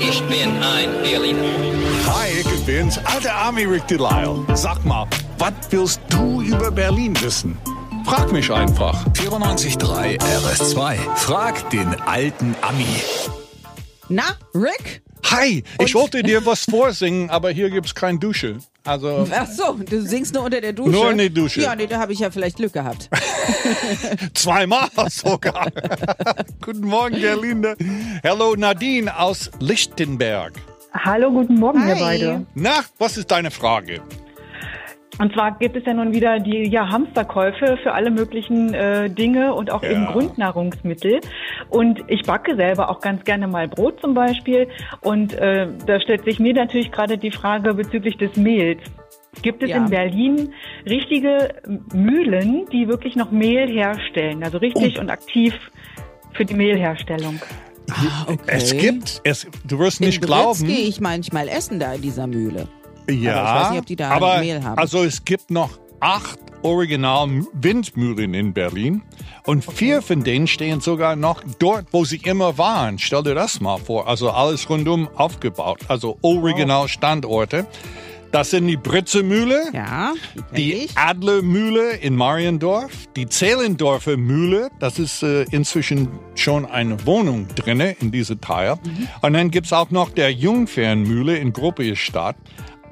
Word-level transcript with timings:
Ich 0.00 0.22
bin 0.22 0.62
ein 0.62 1.02
Berliner. 1.02 1.42
Hi, 2.06 2.28
ich 2.40 2.66
bin's, 2.66 2.98
alter 2.98 3.32
Army 3.32 3.64
Rick 3.64 3.86
Delisle. 3.86 4.44
Sag 4.54 4.84
mal, 4.84 5.06
was 5.38 5.52
willst 5.70 6.00
du 6.08 6.42
über 6.42 6.70
Berlin 6.70 7.14
wissen? 7.20 7.56
Frag 8.04 8.32
mich 8.32 8.50
einfach. 8.52 9.06
94.3 9.14 10.18
RS2. 10.20 10.96
Frag 11.16 11.70
den 11.70 11.94
alten 12.02 12.56
Ami. 12.62 12.86
Na, 14.08 14.36
Rick? 14.54 15.02
Hi, 15.30 15.62
ich 15.80 15.94
wollte 15.94 16.22
dir 16.22 16.44
was 16.46 16.64
vorsingen, 16.64 17.30
aber 17.30 17.50
hier 17.50 17.70
gibt's 17.70 17.94
kein 17.94 18.20
Dusche. 18.20 18.58
Also, 18.86 19.26
Ach 19.32 19.46
so, 19.48 19.72
du 19.74 20.00
singst 20.02 20.32
nur 20.34 20.44
unter 20.44 20.60
der 20.60 20.72
Dusche. 20.72 20.90
Nur 20.90 21.10
in 21.10 21.18
der 21.18 21.28
Dusche. 21.30 21.60
Ja, 21.62 21.74
nee, 21.74 21.86
da 21.86 21.98
habe 21.98 22.12
ich 22.12 22.20
ja 22.20 22.30
vielleicht 22.30 22.56
Glück 22.56 22.72
gehabt. 22.72 23.10
zweimal 24.34 24.88
sogar. 25.10 25.68
Guten 26.60 26.86
Morgen, 26.86 27.20
Gerlinde. 27.20 27.76
Hello, 28.22 28.54
Nadine 28.54 29.18
aus 29.18 29.50
Lichtenberg. 29.58 30.52
Hallo, 30.92 31.30
guten 31.30 31.56
Morgen, 31.58 31.82
Hi. 31.82 31.90
ihr 31.90 31.96
beide. 31.96 32.46
Na, 32.54 32.80
was 32.98 33.16
ist 33.18 33.30
deine 33.30 33.50
Frage? 33.50 34.00
Und 35.18 35.32
zwar 35.32 35.56
gibt 35.58 35.76
es 35.76 35.84
ja 35.86 35.94
nun 35.94 36.12
wieder 36.12 36.38
die 36.40 36.68
ja, 36.68 36.88
Hamsterkäufe 36.90 37.78
für 37.82 37.92
alle 37.92 38.10
möglichen 38.10 38.74
äh, 38.74 39.08
Dinge 39.08 39.54
und 39.54 39.70
auch 39.70 39.82
Ja. 39.82 39.90
eben 39.90 40.06
Grundnahrungsmittel. 40.06 41.20
Und 41.70 42.04
ich 42.08 42.22
backe 42.22 42.54
selber 42.56 42.90
auch 42.90 43.00
ganz 43.00 43.24
gerne 43.24 43.46
mal 43.46 43.66
Brot 43.66 44.00
zum 44.00 44.12
Beispiel. 44.14 44.68
Und 45.00 45.32
äh, 45.34 45.68
da 45.86 46.00
stellt 46.00 46.24
sich 46.24 46.38
mir 46.38 46.52
natürlich 46.52 46.92
gerade 46.92 47.16
die 47.16 47.30
Frage 47.30 47.72
bezüglich 47.74 48.16
des 48.18 48.36
Mehls. 48.36 48.80
Gibt 49.42 49.62
es 49.62 49.70
Ja. 49.70 49.76
in 49.78 49.86
Berlin 49.90 50.52
richtige 50.88 51.48
Mühlen, 51.94 52.66
die 52.72 52.88
wirklich 52.88 53.16
noch 53.16 53.30
Mehl 53.30 53.68
herstellen? 53.68 54.42
Also 54.44 54.58
richtig 54.58 54.98
und 54.98 55.10
aktiv 55.10 55.54
für 56.32 56.44
die 56.44 56.54
Mehlherstellung. 56.54 57.40
Ah, 57.90 58.24
okay. 58.26 58.42
Es 58.48 58.76
gibt, 58.76 59.20
es, 59.24 59.46
du 59.64 59.78
wirst 59.78 60.00
nicht 60.00 60.20
in 60.20 60.26
glauben. 60.26 60.66
Gehe 60.66 60.88
ich 60.88 61.00
manchmal 61.00 61.48
essen 61.48 61.78
da 61.78 61.94
in 61.94 62.02
dieser 62.02 62.26
Mühle. 62.26 62.66
Ja, 63.10 63.42
Aber 63.42 63.48
ich 63.48 63.62
weiß 63.62 63.70
nicht, 63.70 63.80
ob 63.80 63.86
die 63.86 63.96
da 63.96 64.10
aber 64.10 64.38
Mehl 64.40 64.62
haben. 64.62 64.78
Also 64.78 65.04
es 65.04 65.24
gibt 65.24 65.50
noch 65.50 65.78
acht 66.00 66.38
Original 66.62 67.28
Windmühlen 67.52 68.34
in 68.34 68.52
Berlin 68.52 69.02
und 69.44 69.64
vier 69.64 70.02
von 70.02 70.24
denen 70.24 70.46
stehen 70.46 70.80
sogar 70.80 71.14
noch 71.14 71.42
dort, 71.58 71.86
wo 71.92 72.04
sie 72.04 72.16
immer 72.16 72.58
waren. 72.58 72.98
Stell 72.98 73.22
dir 73.22 73.34
das 73.34 73.60
mal 73.60 73.78
vor. 73.78 74.08
Also 74.08 74.30
alles 74.30 74.68
rundum 74.68 75.08
aufgebaut. 75.14 75.80
Also 75.88 76.18
Original 76.22 76.88
Standorte. 76.88 77.66
Das 78.32 78.50
sind 78.50 78.66
die 78.66 78.76
Britze 78.76 79.22
Mühle. 79.22 79.62
Ja, 79.72 80.12
die, 80.56 80.72
ich. 80.74 80.98
Adlermühle 80.98 81.92
in 81.92 82.16
Mariendorf, 82.16 82.90
die 83.14 83.26
Zehlendorfer 83.28 84.16
Mühle, 84.16 84.68
das 84.78 84.98
ist 84.98 85.22
äh, 85.22 85.44
inzwischen 85.52 86.08
schon 86.34 86.66
eine 86.66 87.06
Wohnung 87.06 87.46
drinne 87.54 87.96
in 88.00 88.10
diesem 88.10 88.40
Teil. 88.40 88.76
Mhm. 88.84 89.08
Und 89.22 89.32
dann 89.32 89.50
gibt's 89.50 89.72
auch 89.72 89.90
noch 89.90 90.10
der 90.10 90.32
Jungfernmühle 90.32 91.36
in 91.36 91.52
Gruppestadt. 91.52 92.36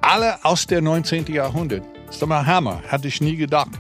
Alle 0.07 0.45
aus 0.45 0.67
der 0.67 0.83
19. 0.83 1.33
Jahrhundert. 1.33 1.83
Das 2.07 2.17
ist 2.17 2.23
doch 2.23 2.27
mal 2.29 2.45
Hammer, 2.47 2.83
hatte 2.89 3.09
ich 3.09 3.23
nie 3.23 3.37
gedacht. 3.37 3.71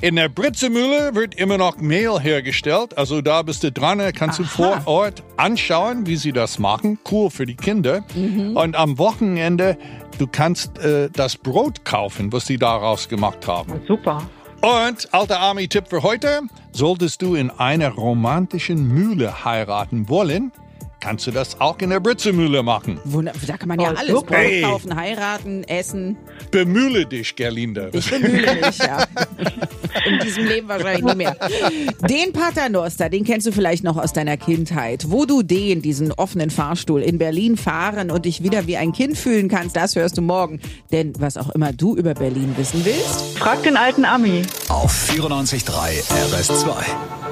In 0.00 0.16
der 0.16 0.30
Britzemühle 0.30 1.14
wird 1.14 1.34
immer 1.34 1.58
noch 1.58 1.76
Mehl 1.76 2.18
hergestellt. 2.18 2.96
Also 2.96 3.20
da 3.20 3.42
bist 3.42 3.62
du 3.62 3.70
dran, 3.70 4.00
kannst 4.14 4.38
du 4.38 4.44
vor 4.44 4.80
Ort 4.86 5.22
anschauen, 5.36 6.06
wie 6.06 6.16
sie 6.16 6.32
das 6.32 6.58
machen. 6.58 6.98
Cool 7.10 7.28
für 7.28 7.44
die 7.44 7.56
Kinder. 7.56 8.04
Und 8.54 8.74
am 8.74 8.96
Wochenende, 8.96 9.76
du 10.18 10.26
kannst 10.26 10.78
äh, 10.78 11.10
das 11.12 11.36
Brot 11.36 11.84
kaufen, 11.84 12.32
was 12.32 12.46
sie 12.46 12.56
daraus 12.56 13.08
gemacht 13.10 13.46
haben. 13.46 13.82
Super. 13.86 14.22
Und 14.62 15.12
alter 15.12 15.40
Army-Tipp 15.40 15.88
für 15.90 16.02
heute, 16.02 16.40
solltest 16.72 17.20
du 17.20 17.34
in 17.34 17.50
einer 17.50 17.90
romantischen 17.90 18.88
Mühle 18.88 19.44
heiraten 19.44 20.08
wollen, 20.08 20.52
kannst 21.06 21.24
du 21.24 21.30
das 21.30 21.60
auch 21.60 21.78
in 21.78 21.90
der 21.90 22.00
Britzemühle 22.00 22.64
machen. 22.64 22.98
Wunder- 23.04 23.32
Da 23.46 23.56
kann 23.56 23.68
man 23.68 23.78
ja 23.78 23.90
Oh, 23.92 23.96
alles 23.96 24.10
super. 24.10 24.34
Brot 24.34 24.62
kaufen, 24.62 24.96
heiraten, 24.96 25.62
essen. 25.64 26.16
Bemühle 26.50 27.06
dich, 27.06 27.36
Gerlinde. 27.36 27.90
Ich 27.92 28.10
bemühle 28.10 28.54
mich, 28.56 28.78
ja. 28.78 29.04
In 30.04 30.18
diesem 30.24 30.46
Leben 30.46 30.66
wahrscheinlich 30.68 31.04
nie 31.04 31.14
mehr. 31.14 31.36
Den 32.08 32.32
Paternoster, 32.32 33.08
den 33.08 33.22
kennst 33.24 33.46
du 33.46 33.52
vielleicht 33.52 33.84
noch 33.84 33.96
aus 33.96 34.12
deiner 34.12 34.36
Kindheit. 34.36 35.04
Wo 35.08 35.26
du 35.26 35.42
den, 35.44 35.80
diesen 35.80 36.10
offenen 36.12 36.50
Fahrstuhl 36.50 37.02
in 37.02 37.18
Berlin 37.18 37.56
fahren 37.56 38.10
und 38.10 38.24
dich 38.24 38.42
wieder 38.42 38.66
wie 38.66 38.76
ein 38.76 38.92
Kind 38.92 39.16
fühlen 39.16 39.48
kannst, 39.48 39.76
das 39.76 39.94
hörst 39.94 40.18
du 40.18 40.22
morgen. 40.22 40.60
Denn 40.90 41.12
was 41.20 41.36
auch 41.36 41.50
immer 41.50 41.72
du 41.72 41.94
über 41.96 42.14
Berlin 42.14 42.54
wissen 42.56 42.84
willst, 42.84 43.38
Frag 43.38 43.62
den 43.62 43.76
alten 43.76 44.04
Ami. 44.04 44.42
Auf 44.68 44.92
94.3 45.10 46.02
RS2. 46.32 47.25